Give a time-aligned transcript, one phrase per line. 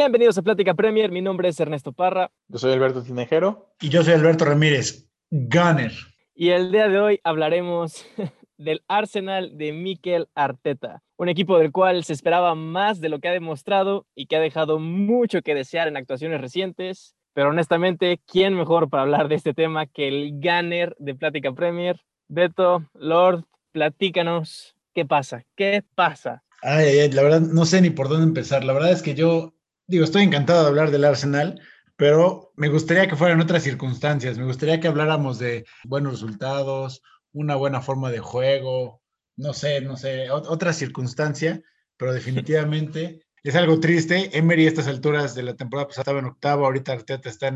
[0.00, 2.30] Bienvenidos a Plática Premier, mi nombre es Ernesto Parra.
[2.46, 3.74] Yo soy Alberto Tinejero.
[3.80, 5.90] Y yo soy Alberto Ramírez, Gunner.
[6.36, 8.06] Y el día de hoy hablaremos
[8.58, 13.26] del Arsenal de Mikel Arteta, un equipo del cual se esperaba más de lo que
[13.26, 17.16] ha demostrado y que ha dejado mucho que desear en actuaciones recientes.
[17.34, 22.00] Pero honestamente, ¿quién mejor para hablar de este tema que el Gunner de Plática Premier?
[22.28, 25.44] Beto, Lord, platícanos, ¿qué pasa?
[25.56, 26.44] ¿Qué pasa?
[26.62, 28.62] Ay, ay, la verdad no sé ni por dónde empezar.
[28.62, 29.54] La verdad es que yo,
[29.88, 31.60] digo, estoy encantado de hablar del Arsenal,
[31.96, 34.38] pero me gustaría que fueran otras circunstancias.
[34.38, 37.02] Me gustaría que habláramos de buenos resultados,
[37.32, 39.02] una buena forma de juego,
[39.36, 41.60] no sé, no sé, otra circunstancia,
[41.96, 44.36] pero definitivamente es algo triste.
[44.36, 47.48] Emery a estas alturas de la temporada estaba en octavo, ahorita Arteta está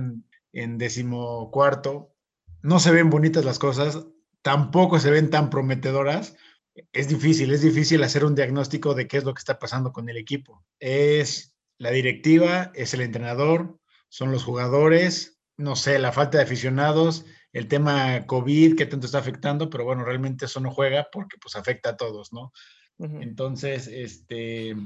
[0.52, 2.14] en decimocuarto.
[2.62, 4.06] No se ven bonitas las cosas,
[4.42, 6.34] tampoco se ven tan prometedoras
[6.92, 10.08] es difícil, es difícil hacer un diagnóstico de qué es lo que está pasando con
[10.08, 10.64] el equipo.
[10.78, 11.51] Es
[11.82, 13.76] la directiva, es el entrenador,
[14.08, 19.18] son los jugadores, no sé, la falta de aficionados, el tema COVID, qué tanto está
[19.18, 22.52] afectando, pero bueno, realmente eso no juega porque pues afecta a todos, ¿no?
[23.20, 24.76] Entonces, este...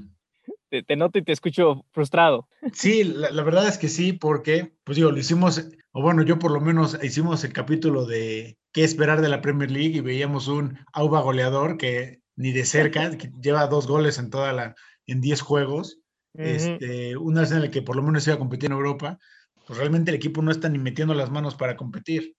[0.71, 2.49] Te, noto y te escucho frustrado.
[2.73, 6.39] Sí, la, la, verdad es que sí, porque, pues digo, lo hicimos, o bueno, yo
[6.39, 10.49] por lo menos hicimos el capítulo de qué esperar de la Premier League y veíamos
[10.49, 14.75] un Auba goleador que ni de cerca, que lleva dos goles en toda la,
[15.07, 16.01] en 10 juegos,
[16.39, 19.19] este, un Arsenal que por lo menos iba a competir en Europa,
[19.67, 22.35] pues realmente el equipo no está ni metiendo las manos para competir.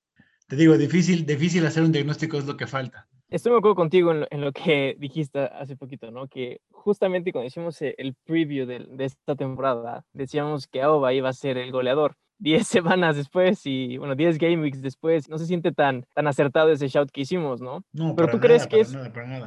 [0.48, 3.08] Te digo, difícil, difícil hacer un diagnóstico es lo que falta.
[3.30, 6.28] Estoy de acuerdo contigo en lo, que dijiste hace poquito, ¿no?
[6.30, 11.34] Que justamente cuando hicimos el preview de, de esta temporada, decíamos que Auba iba a
[11.34, 12.16] ser el goleador.
[12.40, 16.72] 10 semanas después y, bueno, 10 game weeks después, no se siente tan, tan acertado
[16.72, 17.84] ese shout que hicimos, ¿no?
[17.94, 18.96] No, Pero tú crees que, es,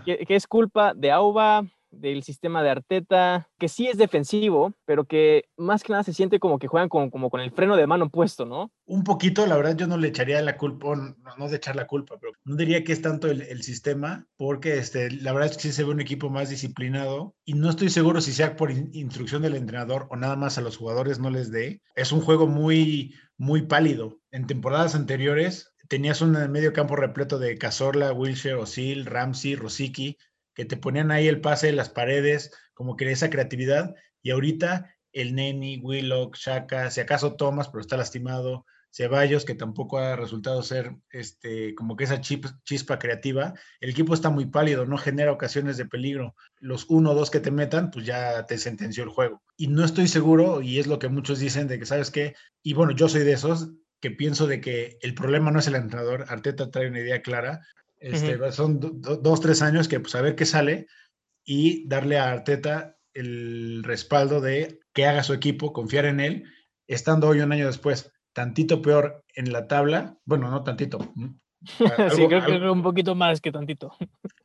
[0.04, 5.04] que, que, es culpa de Auba, del sistema de Arteta, que sí es defensivo, pero
[5.04, 7.86] que más que nada se siente como que juegan con, como con el freno de
[7.86, 8.72] mano puesto, ¿no?
[8.86, 11.86] Un poquito, la verdad yo no le echaría la culpa, no, no de echar la
[11.86, 15.64] culpa, pero no diría que es tanto el, sistema, porque este, la verdad es que
[15.64, 18.90] sí se ve un equipo más disciplinado y no estoy seguro si sea por in,
[18.94, 21.82] instrucción del entrenador o nada más a los jugadores no les dé.
[21.94, 24.18] Es un juego muy, muy pálido.
[24.30, 30.16] En temporadas anteriores tenías un medio campo repleto de Cazorla, Wilshire, Osil, Ramsey, Rosicky,
[30.60, 34.94] que te ponían ahí el pase de las paredes, como que esa creatividad, y ahorita
[35.10, 40.62] el Neni, Willock, Shaka, si acaso Thomas, pero está lastimado, Ceballos, que tampoco ha resultado
[40.62, 45.78] ser este, como que esa chispa creativa, el equipo está muy pálido, no genera ocasiones
[45.78, 46.34] de peligro.
[46.58, 49.42] Los uno o dos que te metan, pues ya te sentenció el juego.
[49.56, 52.34] Y no estoy seguro, y es lo que muchos dicen, de que, ¿sabes qué?
[52.62, 55.76] Y bueno, yo soy de esos que pienso de que el problema no es el
[55.76, 57.60] entrenador, Arteta trae una idea clara,
[58.00, 60.86] este, Son dos, tres años que pues a ver qué sale
[61.44, 66.44] y darle a Arteta el respaldo de que haga su equipo, confiar en él,
[66.86, 70.98] estando hoy un año después, tantito peor en la tabla, bueno, no tantito.
[72.16, 73.92] sí, creo que un poquito más que tantito.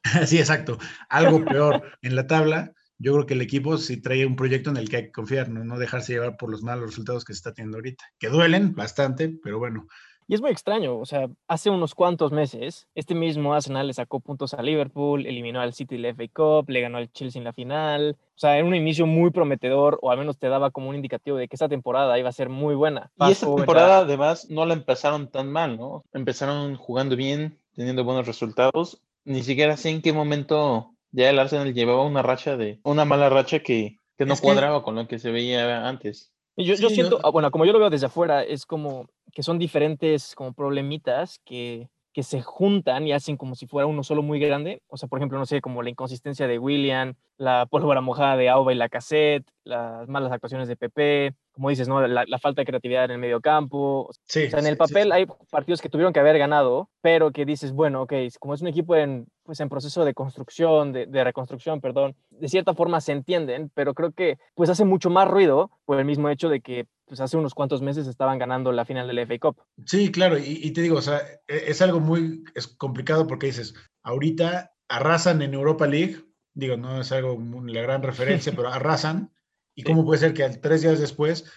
[0.26, 0.78] sí, exacto.
[1.10, 2.74] Algo peor en la tabla.
[2.98, 5.50] Yo creo que el equipo sí trae un proyecto en el que hay que confiar,
[5.50, 8.74] no, no dejarse llevar por los malos resultados que se está teniendo ahorita, que duelen
[8.74, 9.88] bastante, pero bueno,
[10.28, 14.20] y es muy extraño, o sea, hace unos cuantos meses, este mismo Arsenal le sacó
[14.20, 17.54] puntos a Liverpool, eliminó al City la FA Cup, le ganó al Chelsea en la
[17.54, 18.18] final.
[18.36, 21.38] O sea, era un inicio muy prometedor, o al menos te daba como un indicativo
[21.38, 23.12] de que esta temporada iba a ser muy buena.
[23.20, 26.04] Y esta temporada, además, no la empezaron tan mal, ¿no?
[26.12, 29.02] Empezaron jugando bien, teniendo buenos resultados.
[29.26, 33.30] Ni siquiera sé en qué momento ya el Arsenal llevaba una racha de, una mala
[33.30, 36.32] racha que, que no cuadraba con lo que se veía antes.
[36.58, 39.60] Yo, yo siento, ah, bueno, como yo lo veo desde afuera, es como que son
[39.60, 44.40] diferentes como problemitas que, que se juntan y hacen como si fuera uno solo muy
[44.40, 44.82] grande.
[44.88, 48.50] O sea, por ejemplo, no sé, como la inconsistencia de William, la pólvora mojada de
[48.50, 52.06] Auba y la cassette, las malas actuaciones de Pepe, como dices, ¿no?
[52.06, 54.10] La, falta de creatividad en el medio campo.
[54.26, 57.46] Sí, o sea, en el papel hay partidos que tuvieron que haber ganado, pero que
[57.46, 61.24] dices, bueno, ok, como es un equipo en, pues, en proceso de construcción, de, de,
[61.24, 65.72] reconstrucción, perdón, de cierta forma se entienden, pero creo que pues hace mucho más ruido
[65.86, 69.08] por el mismo hecho de que pues hace unos cuantos meses estaban ganando la final
[69.08, 69.62] del FA Cup.
[69.86, 73.48] Sí, claro, y, y te digo, o sea, e, es algo muy es complicado porque
[73.48, 76.25] dices, ahorita arrasan en Europa League,
[76.56, 77.38] digo, no es algo,
[77.68, 79.32] la gran referencia, pero arrasan,
[79.76, 81.52] ¿Y cómo puede ser que tres días después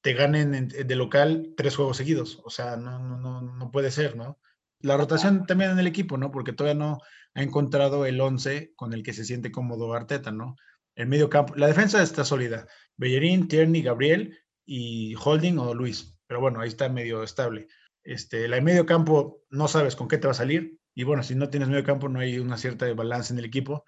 [0.00, 2.40] te ganen de local tres juegos seguidos?
[2.44, 4.38] O sea, no, no, no, puede ser, ¿no?
[4.78, 6.30] La rotación también en el equipo, ¿no?
[6.30, 7.00] Porque todavía no
[7.34, 10.56] ha encontrado el 11 con el que se siente cómodo Arteta, ¿no?
[10.94, 12.68] El medio campo, la defensa está sólida.
[12.96, 16.16] Bellerín, Tierney, Gabriel y Holding o Luis.
[16.28, 17.66] Pero bueno, ahí está medio estable.
[18.04, 20.78] Este, la de medio campo no sabes con qué te va a salir.
[20.94, 23.84] Y bueno, si no tienes medio campo, no hay una cierta balance en el equipo.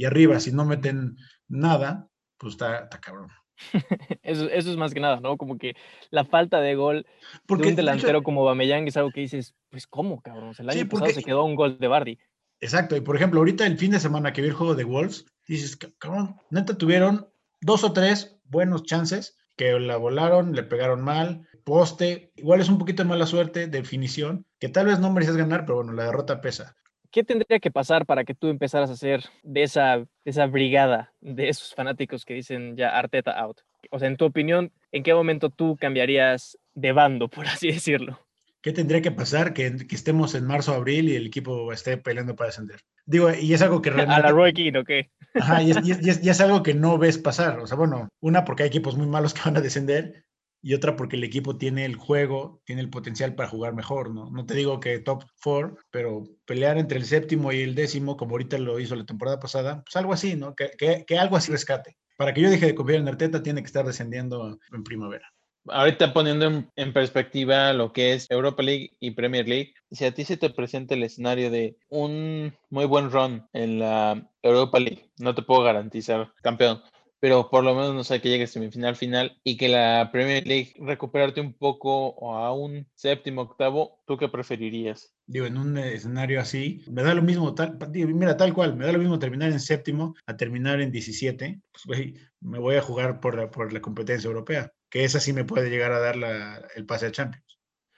[0.00, 2.08] Y arriba, si no meten nada,
[2.38, 3.28] pues está, está cabrón.
[4.22, 5.36] eso, eso es más que nada, ¿no?
[5.36, 5.74] Como que
[6.08, 7.06] la falta de gol
[7.46, 10.54] de un delantero como Bameyang es algo que dices, pues ¿cómo, cabrón?
[10.58, 12.18] el año pasado se quedó un gol de Bardi.
[12.62, 15.26] Exacto, y por ejemplo, ahorita el fin de semana que vi el juego de Wolves,
[15.46, 17.28] dices, cabrón, neta tuvieron
[17.60, 22.78] dos o tres buenos chances que la volaron, le pegaron mal, poste, igual es un
[22.78, 26.40] poquito de mala suerte, definición, que tal vez no mereces ganar, pero bueno, la derrota
[26.40, 26.74] pesa.
[27.10, 31.48] ¿Qué tendría que pasar para que tú empezaras a hacer de esa, esa brigada de
[31.48, 33.60] esos fanáticos que dicen ya Arteta out?
[33.90, 38.20] O sea, en tu opinión, ¿en qué momento tú cambiarías de bando, por así decirlo?
[38.62, 39.54] ¿Qué tendría que pasar?
[39.54, 42.80] Que, estemos en marzo, abril y el equipo esté peleando para ascender.
[43.06, 44.20] Digo, y es algo que realmente...
[44.20, 45.10] A la Roy King, ¿o qué?
[45.34, 47.58] Ajá, y es, y es, algo que no ves pasar.
[47.58, 50.24] O sea, bueno, una porque hay equipos muy malos que van a descender
[50.62, 54.30] y otra porque el equipo tiene el juego, tiene el potencial para jugar mejor, ¿no?
[54.30, 58.32] No te digo que top four, pero pelear entre el séptimo y el décimo, como
[58.32, 60.54] ahorita lo hizo la temporada pasada, pues algo así, ¿no?
[60.54, 60.70] Que,
[61.06, 61.96] que, algo así rescate.
[62.16, 65.32] Para que yo deje de confiar en Arteta, tiene que estar descendiendo en primavera.
[65.68, 70.24] Ahorita poniendo en, perspectiva lo que es Europa League y Premier League, si a ti
[70.24, 75.34] se te presenta el escenario de un muy buen run en la Europa League, no
[75.34, 76.82] te puedo garantizar campeón,
[77.20, 80.46] pero por lo menos no sé que llegue a semifinal final y que la Premier
[80.46, 85.14] League recuperarte un poco o a un séptimo, octavo, ¿tú qué preferirías?
[85.26, 88.92] Digo, en un escenario así, me da lo mismo, tal, mira, tal cual, me da
[88.92, 92.00] lo mismo terminar en séptimo a terminar en 17, pues
[92.40, 95.70] me voy a jugar por la, por la competencia europea, que esa sí me puede
[95.70, 97.49] llegar a dar la, el pase a Champions.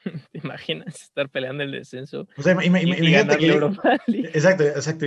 [0.32, 2.28] ¿Te imaginas estar peleando el descenso?
[2.37, 3.49] O sea, imagínate que,
[4.34, 5.06] Exacto, exacto.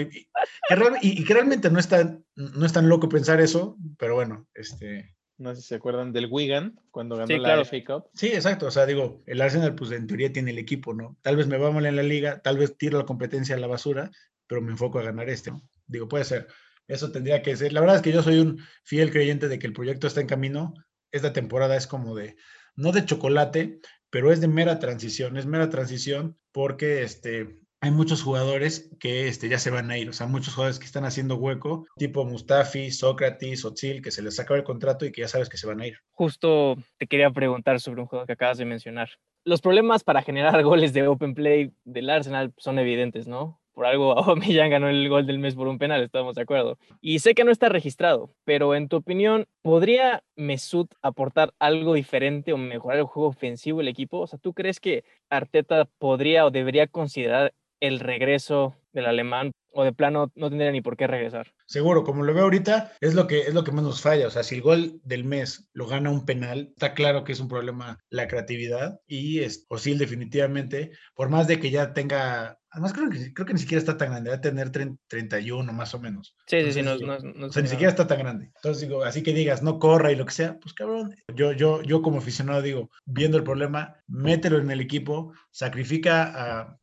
[1.02, 5.16] Y, que realmente no es, tan, no es tan loco pensar eso, pero bueno, este...
[5.38, 8.06] No sé si se acuerdan del Wigan cuando ganó la FA Cup.
[8.14, 8.68] Sí, exacto.
[8.68, 11.18] O sea, digo, el Arsenal, pues en teoría tiene el equipo, ¿no?
[11.22, 13.68] Tal vez me va mal en la liga, tal vez tiro la competencia a la
[13.68, 14.12] basura,
[14.48, 15.52] pero me enfoco a ganar este.
[15.88, 16.48] Digo, puede ser.
[16.88, 17.74] Eso tendría que ser.
[17.74, 20.28] La verdad es que yo soy un fiel creyente de que el proyecto está en
[20.28, 20.74] camino.
[21.12, 22.38] Esta temporada es como de,
[22.76, 23.80] no de chocolate,
[24.16, 29.50] pero es de mera transición, es mera transición porque este, hay muchos jugadores que este,
[29.50, 32.92] ya se van a ir, o sea, muchos jugadores que están haciendo hueco, tipo Mustafi,
[32.92, 35.82] Sócrates, Otzil, que se les acaba el contrato y que ya sabes que se van
[35.82, 35.98] a ir.
[36.14, 39.10] Justo te quería preguntar sobre un juego que acabas de mencionar.
[39.44, 43.60] Los problemas para generar goles de open play del Arsenal son evidentes, ¿no?
[43.76, 46.80] Por algo Aubameyang ganó el gol del mes por un penal, estamos de acuerdo.
[47.02, 52.54] Y sé que no está registrado, pero en tu opinión, ¿podría Mesut aportar algo diferente
[52.54, 54.22] o mejorar el juego ofensivo del equipo?
[54.22, 59.84] O sea, ¿tú crees que Arteta podría o debería considerar el regreso del alemán o
[59.84, 61.54] de plano no tendría ni por qué regresar.
[61.68, 64.28] Seguro, como lo veo ahorita, es lo que es lo que más nos falla.
[64.28, 67.42] O sea, si el gol del mes lo gana un penal, está claro que es
[67.42, 72.92] un problema la creatividad y es Osil definitivamente, por más de que ya tenga, además
[72.92, 76.00] creo que, creo que ni siquiera está tan grande, va a tener 31 más o
[76.00, 76.36] menos.
[76.46, 78.52] Sí, sí, sí, no, o sea, ni siquiera está tan grande.
[78.54, 81.16] Entonces digo, así que digas, no corra y lo que sea, pues cabrón.
[81.34, 86.80] Yo, yo, yo como aficionado digo, viendo el problema, mételo en el equipo, sacrifica a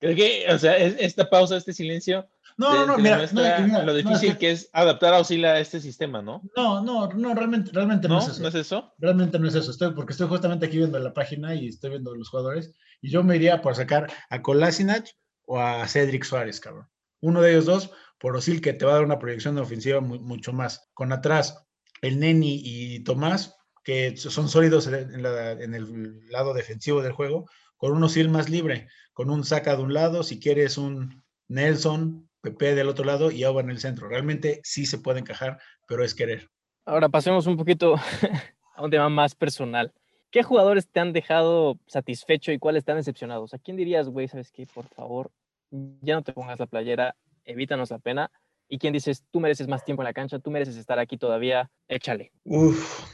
[0.00, 2.28] Creo que, o sea, esta pausa, este silencio.
[2.56, 6.42] No, no, no, mira, lo difícil que, es adaptar a Osila a este sistema, ¿no?
[6.56, 8.42] No, no, no, realmente, realmente no, es eso.
[8.42, 8.94] ¿No es eso?
[8.98, 9.70] Realmente no es eso.
[9.70, 12.74] Estoy, porque estoy justamente aquí viendo la página y estoy viendo los jugadores.
[13.00, 15.08] Y yo me iría por sacar a Kolasinac
[15.46, 16.88] o a Cedric Suárez, cabrón.
[17.20, 20.00] Uno de ellos dos, por Osil, que te va a dar una proyección de ofensiva
[20.00, 20.90] mucho más.
[20.94, 21.64] Con atrás,
[22.02, 27.46] el Neni y Tomás, que son sólidos en, en el lado defensivo del juego,
[27.78, 32.30] con un Osil más libre con un saca de un lado, si quieres un Nelson,
[32.40, 34.08] Pepe del otro lado y agua en el centro.
[34.08, 35.58] Realmente sí se puede encajar,
[35.88, 36.48] pero es querer.
[36.84, 37.96] Ahora pasemos un poquito
[38.76, 39.92] a un tema más personal.
[40.30, 43.44] ¿Qué jugadores te han dejado satisfecho y cuáles te han decepcionado?
[43.50, 45.32] ¿A quién dirías, güey, sabes qué, por favor,
[45.72, 48.30] ya no te pongas la playera, evítanos la pena?
[48.68, 51.72] ¿Y quién dices, tú mereces más tiempo en la cancha, tú mereces estar aquí todavía,
[51.88, 52.30] échale?
[52.44, 53.04] Uf,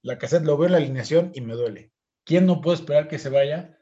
[0.00, 1.92] la cassette lo veo en la alineación y me duele.
[2.24, 3.78] ¿Quién no puede esperar que se vaya?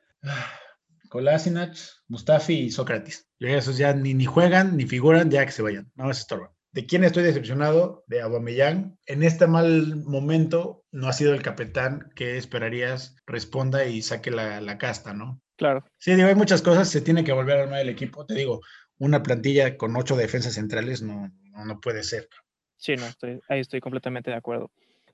[1.08, 1.76] Kolasinac,
[2.08, 3.28] Mustafi y Sócrates.
[3.38, 5.90] Esos ya ni, ni juegan ni figuran, ya que se vayan.
[5.94, 6.50] No se estorban.
[6.72, 8.04] ¿De quién estoy decepcionado?
[8.06, 8.96] De Aubameyang.
[9.06, 14.78] En este mal momento no ha sido el capitán que esperarías responda y saque la,
[14.78, 15.40] casta, ¿no?
[15.56, 15.84] Claro.
[15.98, 18.24] Sí, digo, hay muchas cosas, se tiene que volver a armar el equipo.
[18.24, 18.60] Te digo,
[18.98, 21.32] una plantilla con ocho defensas centrales no,
[21.66, 22.28] no, puede ser.
[22.76, 24.70] Sí, no, estoy, ahí estoy completamente de acuerdo.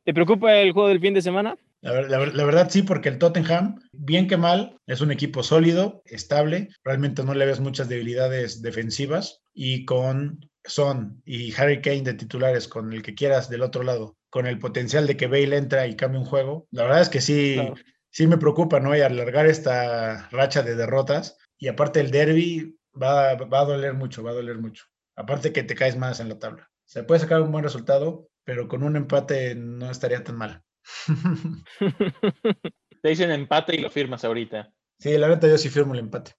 [0.06, 1.58] ¿Te preocupa el juego del fin de semana?
[1.80, 7.24] La, verdad sí, porque el Tottenham, bien que mal, es un equipo sólido, estable, realmente
[7.24, 12.92] no le ves muchas debilidades defensivas y con Son y Harry Kane de titulares, con
[12.92, 16.20] el que quieras del otro lado, con el potencial de que Bale entra y cambie
[16.20, 17.56] un juego, la verdad es que sí,
[18.10, 18.96] sí me preocupa, ¿no?
[18.96, 24.22] Y alargar esta racha de derrotas y aparte el derby va, va a doler mucho,
[24.22, 24.84] va a doler mucho.
[25.16, 26.70] Aparte que te caes más en la tabla.
[26.84, 30.62] Se puede sacar un buen resultado, pero con un empate no estaría tan mal.
[33.02, 34.72] Te dicen empate y lo firmas ahorita.
[34.98, 36.32] Sí, la verdad yo sí firmo el empate.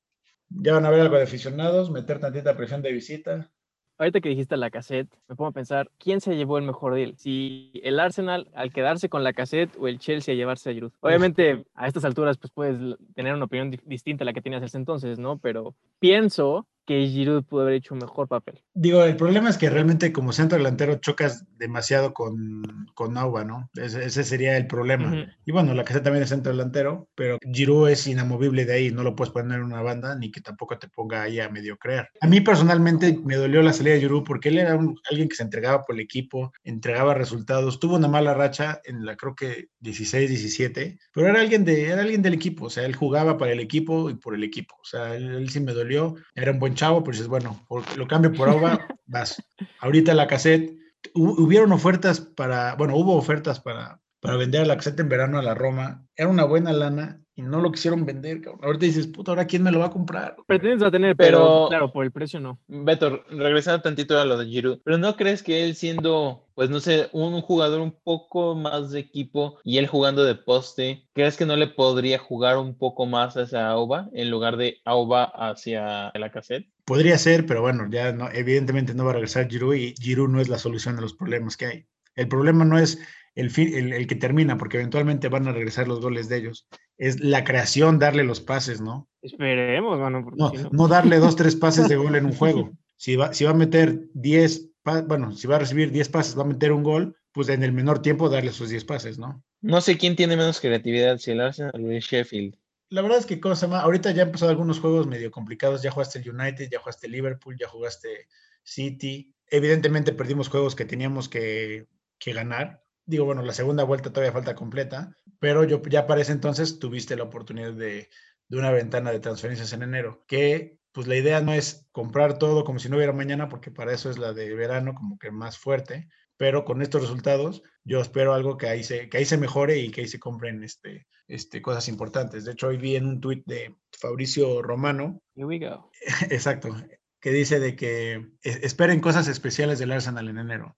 [0.49, 3.51] Ya van a ver algo de aficionados, meter tantita presión de visita.
[3.97, 7.17] Ahorita que dijiste la cassette, me pongo a pensar, ¿quién se llevó el mejor deal?
[7.17, 10.93] Si el Arsenal al quedarse con la cassette o el Chelsea a llevarse a Giroud.
[11.01, 12.79] Obviamente, a estas alturas, pues puedes
[13.15, 15.39] tener una opinión distinta a la que tenías ese entonces, ¿no?
[15.39, 18.63] Pero pienso que Giroud pudo haber hecho un mejor papel.
[18.73, 23.69] Digo, el problema es que realmente como centro delantero chocas demasiado con, con Nauba, ¿no?
[23.75, 25.27] Ese, sería el problema.
[25.45, 29.03] Y bueno, la casa también es centro delantero, pero Giroud es inamovible de ahí, no
[29.03, 32.09] lo puedes poner en una banda ni que tampoco te ponga ahí a medio crear.
[32.21, 34.79] A mí personalmente me dolió la salida de Giroud porque él era
[35.09, 39.17] alguien que se entregaba por el equipo, entregaba resultados, tuvo una mala racha en la
[39.17, 42.95] creo que 16, 17, pero era alguien, de, era alguien del equipo, o sea, él
[42.95, 46.15] jugaba para el equipo y por el equipo, o sea, él, él sí me dolió,
[46.33, 47.67] era un buen chavo, pues es bueno,
[47.97, 49.43] lo cambio por Auba, vas.
[49.79, 50.77] Ahorita la cassette,
[51.13, 55.53] hubieron ofertas para, bueno, hubo ofertas para, para vender la cassette en verano a la
[55.53, 56.05] Roma.
[56.15, 58.41] Era una buena lana y no lo quisieron vender.
[58.61, 60.35] Ahorita dices, puta, ¿ahora quién me lo va a comprar?
[60.47, 62.59] Pretendes a tener, pero, claro, por el precio no.
[62.67, 66.79] Beto, regresando tantito a lo de Giroud, pero ¿no crees que él siendo, pues no
[66.79, 71.45] sé, un jugador un poco más de equipo y él jugando de poste, ¿crees que
[71.45, 76.31] no le podría jugar un poco más hacia Auba en lugar de Auba hacia la
[76.31, 76.67] cassette?
[76.85, 80.41] Podría ser, pero bueno, ya no, evidentemente no va a regresar Giroud y Giroud no
[80.41, 81.85] es la solución de los problemas que hay.
[82.15, 82.99] El problema no es
[83.35, 86.67] el, el, que termina, porque eventualmente van a regresar los goles de ellos.
[86.97, 89.07] Es la creación, darle los pases, ¿no?
[89.21, 90.25] Esperemos, bueno.
[90.35, 92.71] No, no, darle dos, tres pases de gol en un juego.
[92.95, 94.71] Si va, si va a meter 10,
[95.05, 97.71] bueno, si va a recibir 10 pases, va a meter un gol, pues en el
[97.71, 99.43] menor tiempo darle sus 10 pases, ¿no?
[99.61, 102.57] No sé quién tiene menos creatividad, si el Arsenal o el Sheffield.
[102.89, 105.91] La verdad es que cosa más, ahorita ya han empezado algunos juegos medio complicados, ya
[105.91, 108.27] jugaste el United, ya jugaste Liverpool, ya jugaste
[108.63, 109.35] City.
[109.49, 111.87] Evidentemente perdimos juegos que teníamos que,
[112.17, 116.33] que ganar, digo, bueno, la segunda vuelta todavía falta completa, pero yo, ya para ese
[116.33, 118.09] entonces tuviste la oportunidad de,
[118.47, 122.63] de una ventana de transferencias en enero, que pues la idea no es comprar todo
[122.63, 125.57] como si no hubiera mañana, porque para eso es la de verano como que más
[125.57, 129.77] fuerte, pero con estos resultados yo espero algo que ahí se, que ahí se mejore
[129.77, 132.45] y que ahí se compren este, este, cosas importantes.
[132.45, 135.21] De hecho, hoy vi en un tuit de Fabricio Romano.
[135.35, 135.91] Here we go.
[136.29, 136.75] Exacto,
[137.19, 140.77] que dice de que e, esperen cosas especiales del Arsenal en enero.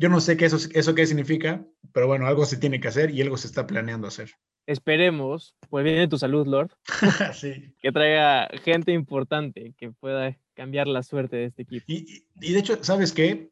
[0.00, 3.10] Yo no sé qué eso, eso qué significa, pero bueno, algo se tiene que hacer
[3.10, 4.30] y algo se está planeando hacer.
[4.64, 6.70] Esperemos, pues viene tu salud, Lord,
[7.34, 7.74] sí.
[7.80, 11.84] que traiga gente importante que pueda cambiar la suerte de este equipo.
[11.88, 13.50] Y, y de hecho, ¿sabes qué?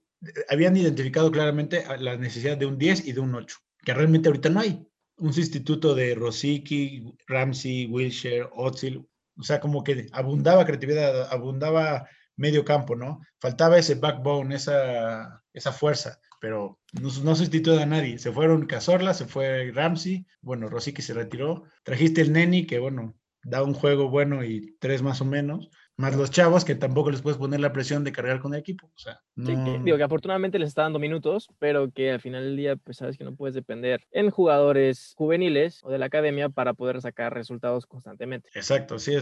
[0.48, 4.48] Habían identificado claramente la necesidad de un 10 y de un 8, que realmente ahorita
[4.48, 4.86] no hay.
[5.16, 9.04] Un sustituto de Rosicky, Ramsey, Wilshire, Ozil,
[9.36, 13.20] o sea, como que abundaba creatividad, abundaba medio campo, ¿no?
[13.40, 18.20] Faltaba ese backbone, esa, esa fuerza pero no, no sustituye a nadie.
[18.20, 21.64] Se fueron Cazorla, se fue Ramsey, bueno, Rosicky se retiró.
[21.82, 26.14] Trajiste el Neni, que bueno, da un juego bueno y tres más o menos más
[26.14, 28.86] los chavos que tampoco les puedes poner la presión de cargar con el equipo.
[28.86, 32.76] O sea, digo que afortunadamente les está dando minutos, pero que al final del día,
[32.76, 37.00] pues sabes que no puedes depender en jugadores juveniles o de la academia para poder
[37.00, 38.50] sacar resultados constantemente.
[38.54, 39.12] Exacto, sí,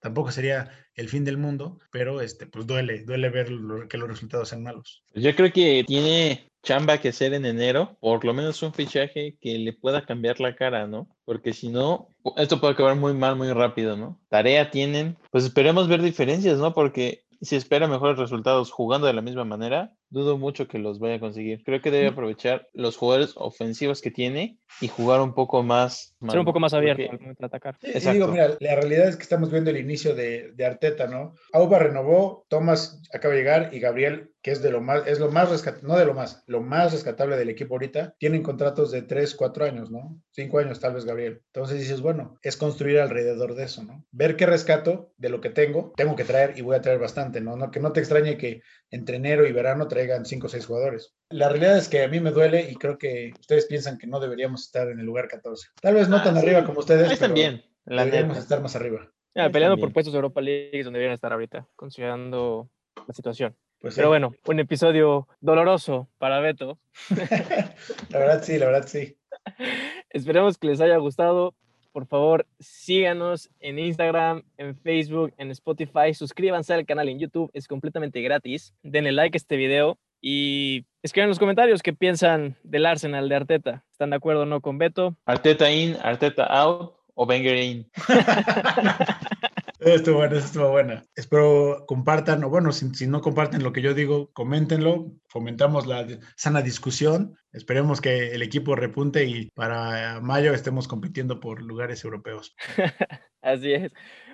[0.00, 3.48] tampoco sería el fin del mundo, pero este, pues duele, duele ver
[3.88, 5.02] que los resultados sean malos.
[5.14, 9.58] Yo creo que tiene chamba que hacer en enero, por lo menos un fichaje que
[9.58, 11.08] le pueda cambiar la cara, ¿no?
[11.24, 14.20] Porque si no, esto puede acabar muy mal, muy rápido, ¿no?
[14.28, 16.74] Tarea tienen, pues esperemos ver diferencias, ¿no?
[16.74, 21.16] Porque si espera mejores resultados jugando de la misma manera, dudo mucho que los vaya
[21.16, 21.62] a conseguir.
[21.64, 26.14] Creo que debe aprovechar los jugadores ofensivos que tiene y jugar un poco más.
[26.28, 27.76] Ser un poco más abierto al atacar.
[27.80, 31.34] Sí, digo, mira, la realidad es que estamos viendo el inicio de, de Arteta, ¿no?
[31.52, 35.30] Auba renovó, Thomas acaba de llegar y Gabriel que es de lo más, es lo
[35.30, 39.02] más rescatable, no de lo más, lo más rescatable del equipo ahorita, tienen contratos de
[39.02, 40.20] 3, 4 años, ¿no?
[40.32, 41.42] 5 años tal vez, Gabriel.
[41.46, 44.04] Entonces dices, bueno, es construir alrededor de eso, ¿no?
[44.12, 47.40] Ver qué rescato de lo que tengo, tengo que traer y voy a traer bastante,
[47.40, 47.56] ¿no?
[47.56, 51.12] no que no te extrañe que entre enero y verano traigan 5 o 6 jugadores.
[51.30, 54.20] La realidad es que a mí me duele y creo que ustedes piensan que no
[54.20, 55.70] deberíamos estar en el lugar 14.
[55.82, 57.64] Tal vez no ah, tan arriba como ustedes, pero también.
[57.84, 59.10] deberíamos estar más arriba.
[59.34, 62.70] peleando por puestos de Europa League donde deberían estar ahorita, considerando
[63.08, 63.56] la situación.
[63.80, 66.78] Pues Pero bueno, un episodio doloroso para Beto.
[68.10, 69.18] la verdad sí, la verdad sí.
[70.10, 71.54] Esperemos que les haya gustado.
[71.98, 76.14] Por favor, síganos en Instagram, en Facebook, en Spotify.
[76.14, 78.72] Suscríbanse al canal en YouTube, es completamente gratis.
[78.84, 83.34] Denle like a este video y escriban en los comentarios qué piensan del Arsenal de
[83.34, 83.84] Arteta.
[83.90, 85.16] ¿Están de acuerdo o no con Beto?
[85.26, 87.90] Arteta in, Arteta out o Wenger in.
[89.80, 91.04] Estuvo bueno, estuvo buena.
[91.14, 96.06] Espero compartan, o bueno, si, si, no comparten lo que yo digo, coméntenlo, fomentamos la
[96.36, 97.36] sana discusión.
[97.52, 102.56] Esperemos que el equipo repunte y para mayo estemos compitiendo por lugares europeos.
[103.42, 103.92] Así es.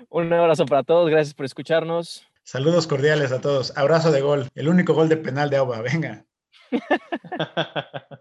[0.08, 2.26] Un abrazo para todos, gracias por escucharnos.
[2.42, 3.76] Saludos cordiales a todos.
[3.76, 4.48] Abrazo de gol.
[4.54, 5.82] El único gol de penal de agua.
[5.82, 6.24] Venga.